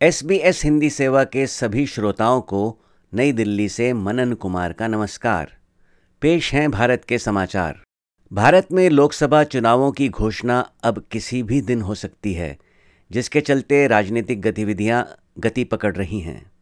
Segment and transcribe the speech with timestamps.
[0.00, 2.78] S B S Hindi सेवा के सभी श्रोताओं को
[3.14, 5.56] नई दिल्ली से मनन कुमार का नमस्कार।
[6.20, 7.80] पेश हैं भारत के समाचार।
[8.32, 12.58] भारत में लोकसभा चुनावों की घोषणा अब किसी भी दिन हो सकती है,
[13.10, 16.52] जिसके चलते राजनीतिक गतिविधियाँ गति पकड़ रही हैं।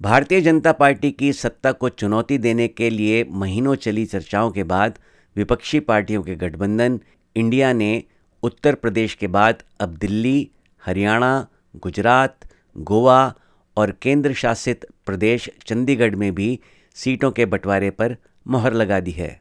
[0.00, 4.98] भारतीय जनता पार्टी की सत्ता को चुनौती देने के लिए महीनों चली चर्चाओं के बाद
[5.36, 7.00] विपक्षी पार्टियों के गठबंधन,
[7.36, 8.04] इंडिया ने
[8.42, 10.50] उत्तर प्रदेश के बाद अब दिल्ली,
[10.86, 12.38] हरियाणा, गुजरात
[12.78, 13.34] गोवा
[13.76, 16.60] और केंद्र शासित प्रदेश चंडीगढ़ में भी
[16.94, 18.16] सीटों के बंटवारे पर
[18.48, 19.40] मोहर लगा दी है।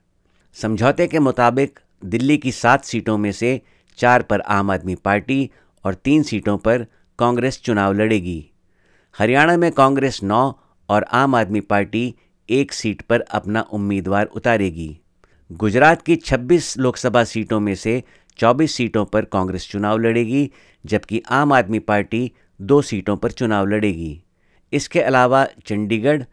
[0.54, 3.62] समझौते के मुताबिक, दिल्ली की सात सीटों में से
[3.98, 5.50] चार पर आम आदमी पार्टी
[5.86, 6.86] और तीन सीटों पर
[7.20, 8.52] कांग्रेस चुनाव लड़ेगी।
[9.18, 10.60] हरियाणा में कांग्रेस नौ
[10.90, 12.16] और आम आदमी पार्टी
[12.50, 15.00] एक सीट पर अपना उम्मीदवार उतारेगी।
[15.52, 18.04] गुजरात की 26 लोकसभा सीटों में से
[18.38, 20.52] 24 सीटों पर कांग्रेस चुनाव लड़ेगी,
[20.86, 24.24] जबकि आम आदमी पार्टी दो सीटों पर चुनाव लड़ेगी।
[24.74, 26.24] इसके अलावा चंडीगढ़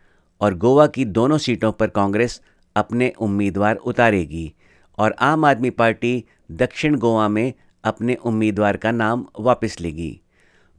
[0.41, 2.41] और गोवा की दोनों सीटों पर कांग्रेस
[2.77, 4.53] अपने उम्मीदवार उतारेगी
[4.99, 7.53] और आम आदमी पार्टी दक्षिण गोवा में
[7.85, 10.21] अपने उम्मीदवार का नाम वापस लेगी।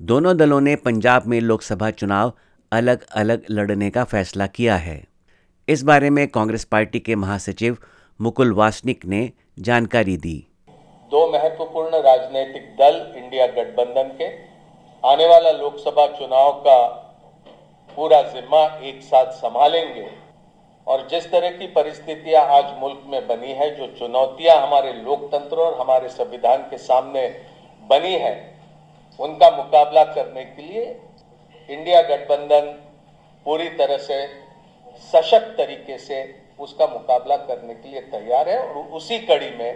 [0.01, 2.33] दोनों दलों ने पंजाब में लोकसभा चुनाव
[2.71, 5.03] अलग अलग लड़ने का फैसला किया है।
[5.67, 7.77] इस बारे में कांग्रेस पार्टी के महासचिव
[8.19, 10.37] मुकुल वासनिक ने जानकारी दी।
[11.11, 14.27] दो महत्वपूर्ण राजनीतिक दल इंडिया गठबंधन के
[15.03, 16.87] आने वाला लोकसभा चुनाव का
[17.89, 20.07] पूरा जिम्मा एक साथ संभालेंगे।
[20.87, 25.79] और जिस तरह की परिस्थितियाँ आज मुल्क में बनी है, जो चुनौतियाँ हमारे लोकतंत्र और
[25.79, 27.27] हमारे संविधान के सामने
[27.81, 28.33] बनी है,
[29.19, 30.83] उनका मुकाबला करने के लिए
[31.69, 32.67] इंडिया गठबंधन
[33.45, 34.25] पूरी तरह से
[35.13, 36.23] सशक्त तरीके से
[36.59, 39.71] उसका मुकाबला करने के लिए तैयार है और उसी कड़ी में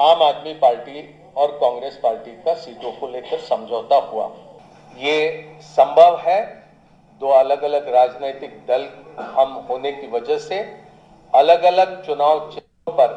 [0.00, 4.30] आम आदमी पार्टी और कांग्रेस पार्टी का सीटों को लेकर समझौता हुआ।
[4.96, 5.18] ये
[5.62, 6.40] संभव है।
[7.20, 8.88] दो अलग अलग राजनीतिक दल
[9.30, 10.58] हम होने की वजह से
[11.32, 13.10] अलग अलग चुनाव चिन्हों पर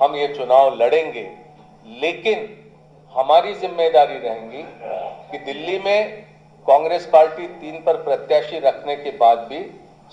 [0.00, 1.28] हम ये चुनाव लड़ेंगे।
[2.00, 2.48] लेकिन
[3.12, 4.62] हमारी ज़िम्मेदारी रहेगी
[5.30, 6.22] कि दिल्ली में
[6.66, 9.64] कांग्रेस पार्टी तीन पर प्रत्याशी रखने के बाद भी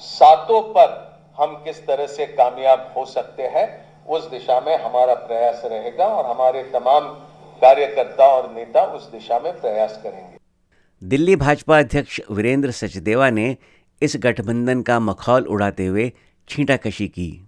[0.02, 0.96] सातों पर
[1.38, 3.68] हम किस तरह से कामयाब हो सकते हैं,
[4.08, 7.08] उस दिशा में हमारा प्रयास रहेगा और हमारे तमाम
[7.62, 10.37] कार्यकर्ता और नेता उस दिशा में प्रयास करेंगे।
[11.04, 13.58] दिल्ली भाजपा अध्यक्ष वीरेंद्र सचदेवा ने
[14.02, 16.12] इस गठबंधन का मखौल उड़ाते हुए
[16.50, 17.48] छींटाकशी की।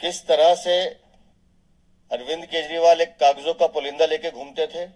[0.00, 0.84] किस तरह से
[2.10, 4.86] अरविंद केजरीवाल एक कागजों का पुलिंदा लेके घूमते थे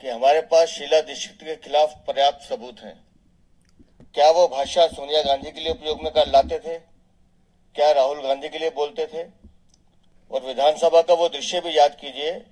[0.00, 3.04] कि हमारे पास शीला दीक्षित के खिलाफ पर्याप्त सबूत हैं?
[4.14, 6.78] क्या वो भाषा सोनिया गांधी के लिए उपयोग में कर लाते थे?
[7.74, 9.22] क्या राहुल गांधी के लिए बोलते थे?
[10.30, 12.46] और विधानसभा का वो दृश्य भी याद कीजिए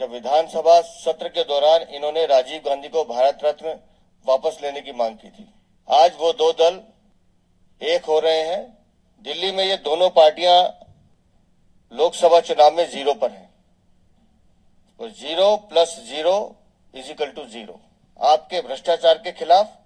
[0.00, 3.72] जब विधानसभा सत्र के दौरान इन्होंने राजीव गांधी को भारत रत्न
[4.26, 5.44] वापस लेने की मांग की थी।
[5.88, 6.80] आज वो दो दल
[7.80, 8.62] एक हो रहे हैं।
[9.24, 10.56] दिल्ली में ये दोनों पार्टियाँ
[11.92, 13.48] लोकसभा चुनाव में ज़ीरो पर हैं।
[15.00, 16.34] तो zero plus zero
[16.94, 17.80] equal to zero.
[18.20, 19.78] आपके भ्रष्टाचार के खिलाफ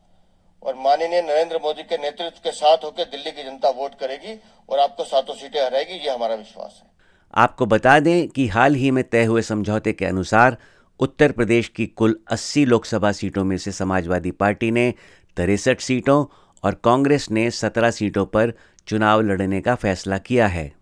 [0.62, 4.78] और माननीय नरेंद्र मोदी के नेतृत्व के साथ होकर दिल्ली की जनता वोट करेगी और
[4.80, 6.92] आपको सातों सीटें हराएगी, ये हमारा विश्वास है।
[7.34, 10.56] आपको बता दें कि हाल ही में तय हुए समझौते के अनुसार
[11.00, 14.94] उत्तर प्रदेश की कुल 80 लोकसभा सीटों में से समाजवादी पार्टी ने
[15.36, 16.24] तिरसठ सीटों
[16.64, 18.52] और कांग्रेस ने 17 सीटों पर
[18.86, 20.72] चुनाव लड़ने का फैसला किया है।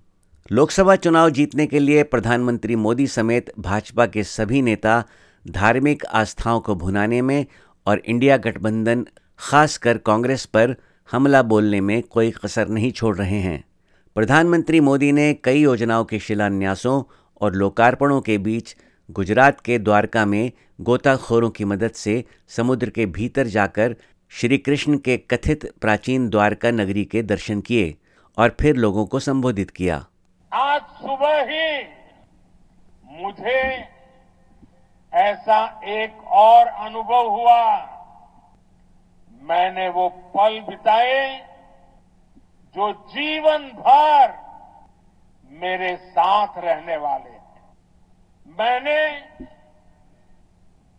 [0.52, 5.04] लोकसभा चुनाव जीतने के लिए प्रधानमंत्री मोदी समेत भाजपा के सभी नेता
[5.48, 7.46] धार्मिक आस्थाओं को भुनाने में
[7.86, 9.06] और इंडिया गठबंधन,
[9.38, 10.76] खासकर कांग्रेस पर
[11.10, 13.64] हमला बोलने में कोई कसर नहीं छोड़ रहे हैं।
[14.16, 17.02] प्रधानमंत्री मोदी ने कई योजनाओं के शिलान्यासों
[17.40, 18.76] और लोकार्पणों के बीच
[19.10, 23.94] गुजरात के द्वारका में गोताखोरों की मदद से समुद्र के भीतर जाकर
[24.30, 27.94] श्री कृष्ण के कथित प्राचीन द्वारका नगरी के दर्शन किए
[28.38, 30.04] और फिर लोगों को संबोधित किया।
[30.52, 31.82] आज सुबह ही
[33.22, 33.60] मुझे
[35.12, 37.62] ऐसा एक और अनुभव हुआ।
[39.42, 41.52] मैंने वो पल बिताए
[42.74, 44.30] जो जीवन भर
[45.51, 49.01] मेरे साथ रहने वाले हैं। मैंने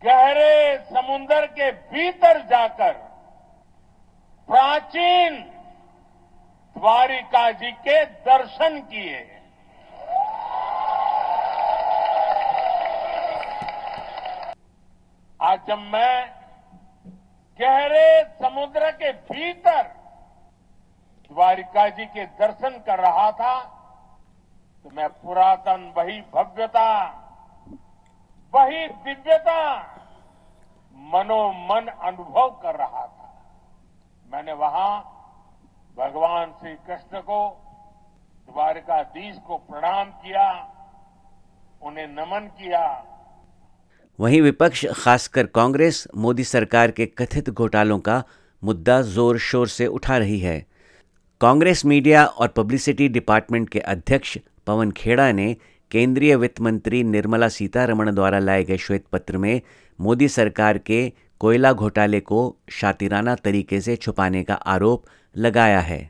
[0.02, 2.92] गहरे समुन्दर के भीतर जाकर
[4.48, 5.40] प्राचीन
[6.76, 9.20] द्वारिका जी के दर्शन किए।
[15.40, 16.16] आज जब मैं
[17.60, 18.08] गहरे
[18.40, 19.93] समुद्र के भीतर
[21.34, 23.54] द्वारिका जी के दर्शन कर रहा था
[24.84, 26.90] तो मैं पुरातन, वही भव्यता,
[28.54, 29.60] वही दिव्यता,
[30.96, 33.30] मनोमन अनुभव कर रहा था।
[34.30, 34.92] मैंने वहाँ
[35.96, 37.40] भगवान श्री कृष्ण को,
[38.48, 40.46] द्वारकाधीश को प्रणाम किया,
[41.82, 42.84] उन्हें नमन किया।
[44.18, 48.22] वहीं विपक्ष, खासकर कांग्रेस, मोदी सरकार के कथित घोटालों का
[48.62, 50.58] मुद्दा ज़ोर शोर से उठा रही है।
[51.40, 54.36] कांग्रेस मीडिया और पब्लिसिटी डिपार्टमेंट के अध्यक्ष
[54.66, 55.56] पवन खेड़ा ने
[55.90, 59.60] केंद्रीय वित्त मंत्री निर्मला सीतारमण द्वारा लाए गए श्वेत पत्र में
[59.98, 61.02] मोदी सरकार के
[61.40, 62.40] कोयला घोटाले को
[62.72, 65.04] शातिराना तरीके से छुपाने का आरोप
[65.36, 66.00] लगाया है।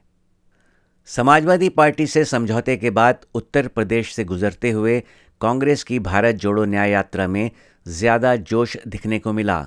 [1.09, 5.03] समाजवादी पार्टी से समझौते के बाद उत्तर प्रदेश से गुजरते हुए
[5.41, 7.51] कांग्रेस की भारत जोड़ो न्याय यात्रा में
[7.87, 9.61] ज़्यादा जोश दिखने को मिला।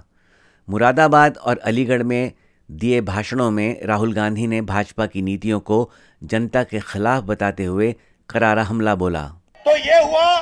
[0.68, 2.32] मुरादाबाद और अलीगढ़ में
[2.70, 5.90] दिए भाषणों में राहुल गांधी ने भाजपा की नीतियों को
[6.24, 7.96] जनता के खिलाफ बताते हुए
[8.30, 9.22] करारा हमला बोला।
[9.66, 10.40] तो ये हुआ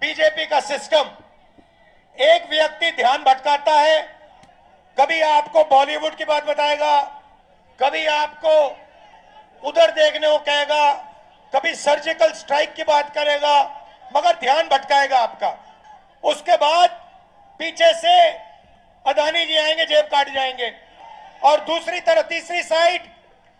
[0.00, 1.10] बीजेपी का सिस्टम
[2.18, 4.00] एक व्यक्ति ध्यान भटकाता है,
[4.96, 7.00] कभी आपको बॉलीवुड की बात बताएगा,
[7.80, 10.92] कभी आपको उधर देखने को कहेगा,
[11.52, 13.62] कभी सर्जिकल स्ट्राइक की बात करेगा,
[14.16, 15.56] मगर ध्यान भटकाएगा आपका।
[16.24, 16.90] उसके बाद
[17.60, 18.18] पीछे से
[19.04, 20.87] अदानी जी आएँगे, जेब काट जाएँगे।
[21.42, 23.02] और दूसरी तरफ़, तीसरी साइड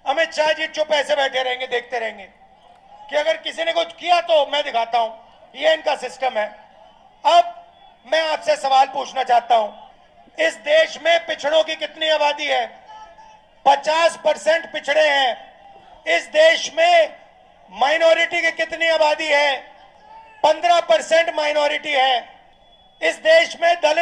[0.06, 2.28] अमित शाह जी चुप ऐसे बैठे रहेंगे, देखते रहेंगे।
[3.10, 6.46] कि अगर किसी ने कुछ किया तो मैं दिखाता हूँ, ये इनका सिस्टम है।
[7.24, 7.54] अब
[8.06, 9.90] मैं आपसे सवाल पूछना चाहता हूँ,
[10.38, 12.66] इस देश में पिछड़ों की कितनी आबादी है?
[13.66, 15.48] 50 परसेंट पिछड़े हैं।
[16.06, 17.16] इस देश में
[17.70, 19.58] माइनॉरिटी की कितनी आबादी है?
[20.42, 22.38] 15 परसेंट माइनॉरिटी है।
[23.02, 23.97] इस देश में दलित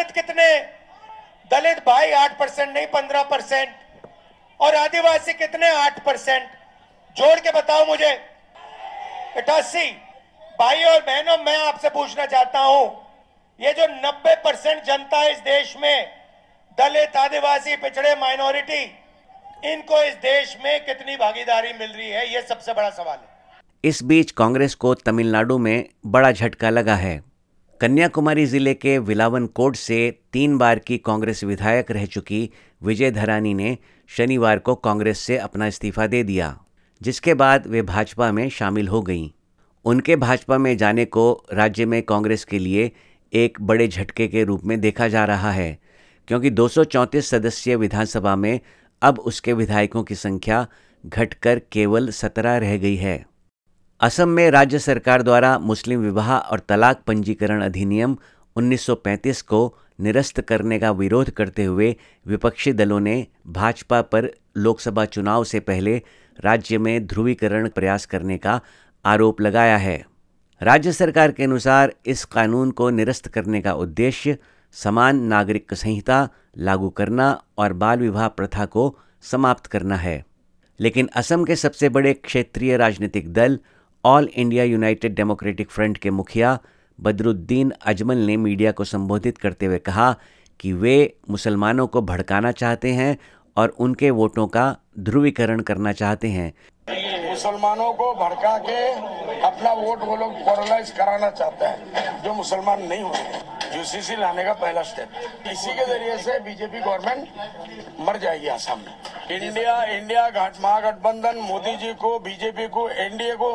[1.87, 3.69] भाई आठ परसेंट नहीं 15 परसेंट।
[4.61, 6.49] और आदिवासी कितने आठ परसेंट?
[7.17, 8.13] जोड़ के बताओ मुझे।
[9.39, 9.91] इटासी
[10.59, 12.85] भाई और बहनों, मैं आपसे पूछना चाहता हूँ,
[13.61, 16.07] ये जो 90 परसेंट जनता इस देश में,
[16.79, 18.83] दलित, आदिवासी, पिछड़े, माइनॉरिटी,
[19.65, 22.33] इनको इस देश में कितनी भागीदारी मिल रही है?
[22.35, 27.21] ये सबसे बड़ा सवाल है। इस बीच कांग्रेस को तमिलनाडु में बड़ा झटका लगा है।
[27.81, 29.97] कन्याकुमारी ज़िले के विलावन कोट से
[30.33, 32.49] तीन बार की कांग्रेस विधायक रह चुकी
[32.83, 33.77] विजय धरानी ने
[34.11, 36.57] शनिवार को कांग्रेस से अपना इस्तीफा दे दिया,
[37.01, 39.29] जिसके बाद वे भाजपा में शामिल हो गईं।
[39.85, 42.91] उनके भाजपा में जाने को राज्य में कांग्रेस के लिए
[43.33, 45.79] एक बड़े झटके के रूप में देखा जा रहा है,
[46.29, 48.61] क्योंकि दो सदस्यीय विधानसभा में
[49.03, 50.67] अब उसके विधायकों की संख्या
[51.05, 53.25] घटकर केवल सत्रह रह गई है।
[54.01, 58.17] असम में राज्य सरकार द्वारा मुस्लिम विवाह और तलाक पंजीकरण अधिनियम
[58.57, 61.97] 1935 को निरस्त करने का विरोध करते हुए
[62.27, 66.03] विपक्षी दलों ने भाजपा पर लोकसभा चुनाव से पहले
[66.45, 68.61] राज्य में ध्रुवीकरण प्रयास करने का
[69.05, 70.05] आरोप लगाया है।
[70.63, 74.39] राज्य सरकार के अनुसार इस कानून को निरस्त करने का उद्देश्य
[74.73, 76.29] समान नागरिक संहिता
[76.59, 80.25] लागू करना और बाल विवाह प्रथा को समाप्त करना है।
[80.81, 83.59] लेकिन असम के सबसे बड़े क्षेत्रीय राजनीतिक दल
[84.07, 86.59] All India United Democratic Front के मुखिया
[86.99, 90.15] बदरुद्दीन अजमल ने मीडिया को संबोधित करते हुए कहा
[90.61, 90.95] कि वे
[91.31, 93.17] मुसलमानों को भड़काना चाहते हैं
[93.57, 96.53] और उनके वोटों का ध्रुवीकरण करना चाहते हैं।
[97.37, 98.81] मुसलमानों को भड़का के
[99.45, 104.53] अपना वोट वो लोग पोलराइज कराना चाहते हैं, जो मुसलमान नहीं होते। यूसीसी लाने का
[104.55, 110.55] पहला स्टेप इसी के ज़रिए से बीजेपी गवर्नमेंट मर जाएगी आसाम में। इंडिया इंडिया घाट,
[110.63, 113.53] महागठबंधन, मोदी जी को बीजेपी को एनडीए को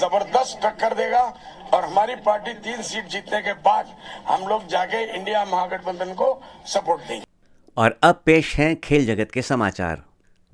[0.00, 1.22] ज़बरदस्त टक्कर देगा
[1.74, 3.94] और हमारी पार्टी तीन सीट जीतने के बाद
[4.28, 6.34] हम लोग जाके इंडिया महागठबंधन को
[6.66, 7.24] सपोर्ट देंगे।
[7.76, 10.02] और अब पेश हैं खेल जगत के समाचार।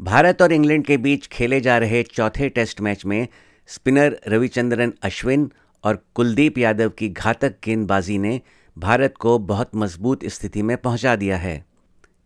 [0.01, 3.29] भारत और इंग्लैंड के बीच खेले जा रहे चौथे टेस्ट मैच में
[3.67, 5.51] स्पिनर रविचंद्रन अश्विन
[5.85, 8.41] और कुलदीप यादव की घातक गेंदबाजी ने
[8.79, 11.65] भारत को बहुत मज़बूत स्थिति में पहुँचा दिया है।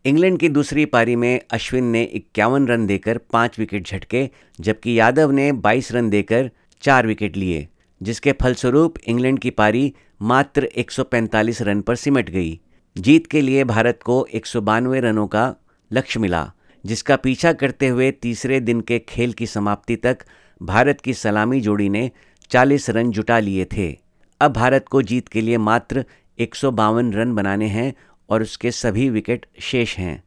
[0.04, 5.30] इंग्लैंड की दूसरी पारी में अश्विन ने इक्यावन रन देकर पाँच विकेट झटके, जबकि यादव
[5.30, 6.50] ने 22 रन देकर
[6.82, 7.68] चार विकेट लिए,
[8.02, 12.60] जिसके फलस्वरूप इंग्लैंड की पारी मात्र 145 रन पर सिमट गई।
[12.98, 15.54] जीत के लिए भारत को एक सौ बानवे रनों का
[15.92, 16.52] लक्ष्य मिला।
[16.86, 20.18] जिसका पीछा करते हुए तीसरे दिन के खेल की समाप्ति तक
[20.62, 22.10] भारत की सलामी जोड़ी ने
[22.50, 23.96] 40 रन जुटा लिए थे।
[24.40, 26.04] अब भारत को जीत के लिए मात्र
[26.38, 27.94] एक सौ बावन रन बनाने हैं
[28.28, 30.22] और उसके सभी विकेट शेष हैं।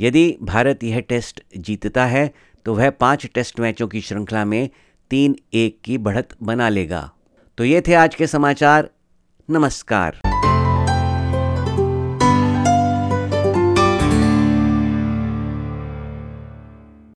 [0.00, 2.30] यदि भारत यह टेस्ट जीतता है
[2.64, 4.68] तो वह पाँच टेस्ट मैचों की श्रृंखला में
[5.10, 7.10] तीन एक की बढ़त बना लेगा।
[7.58, 8.90] तो ये थे आज के समाचार।
[9.50, 10.20] नमस्कार।